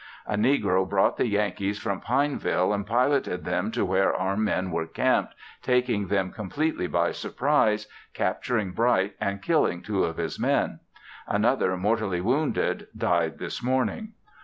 A 0.25 0.33
negro 0.35 0.89
brought 0.89 1.17
the 1.17 1.27
Yankees 1.27 1.77
from 1.77 2.01
Pineville 2.01 2.73
and 2.73 2.87
piloted 2.87 3.45
them 3.45 3.69
to 3.69 3.85
where 3.85 4.11
our 4.15 4.35
men 4.35 4.71
were 4.71 4.87
camped 4.87 5.35
taking 5.61 6.07
them 6.07 6.31
completely 6.31 6.87
by 6.87 7.11
surprise, 7.11 7.87
capturing 8.15 8.71
Bright 8.71 9.13
and 9.21 9.43
killing 9.43 9.83
two 9.83 10.03
of 10.03 10.17
his 10.17 10.39
men. 10.39 10.79
Another 11.27 11.77
mortally 11.77 12.19
wounded, 12.19 12.87
died 12.97 13.37
this 13.37 13.61
morning. 13.61 14.13